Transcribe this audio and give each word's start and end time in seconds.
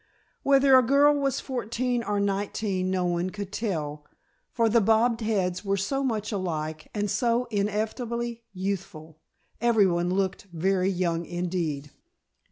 Whether 0.41 0.75
a 0.75 0.81
girl 0.81 1.13
was 1.13 1.39
fourteen 1.39 2.01
or 2.01 2.19
nineteen 2.19 2.89
no 2.89 3.05
one 3.05 3.29
could 3.29 3.51
tell, 3.51 4.03
for 4.51 4.67
the 4.67 4.81
bobbed 4.81 5.21
heads 5.21 5.63
were 5.63 5.77
so 5.77 6.03
much 6.03 6.31
alike 6.31 6.89
and 6.95 7.07
so 7.07 7.45
ineffably 7.51 8.41
youthful, 8.51 9.19
everyone 9.61 10.09
looked 10.11 10.47
very 10.51 10.89
young 10.89 11.27
indeed. 11.27 11.91